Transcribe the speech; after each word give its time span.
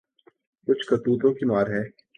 کچھ 0.67 0.85
کرتوتوں 0.87 1.33
کی 1.33 1.45
مار 1.45 1.67
ہے۔ 1.67 1.83